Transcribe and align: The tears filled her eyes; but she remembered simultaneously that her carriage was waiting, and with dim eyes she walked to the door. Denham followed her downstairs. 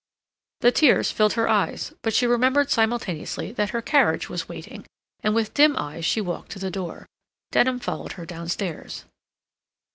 The 0.61 0.71
tears 0.71 1.11
filled 1.11 1.33
her 1.33 1.47
eyes; 1.47 1.93
but 2.01 2.11
she 2.11 2.25
remembered 2.25 2.71
simultaneously 2.71 3.51
that 3.51 3.69
her 3.69 3.83
carriage 3.83 4.29
was 4.29 4.49
waiting, 4.49 4.87
and 5.21 5.35
with 5.35 5.53
dim 5.53 5.77
eyes 5.77 6.05
she 6.05 6.21
walked 6.21 6.49
to 6.53 6.57
the 6.57 6.71
door. 6.71 7.05
Denham 7.51 7.79
followed 7.79 8.13
her 8.13 8.25
downstairs. 8.25 9.05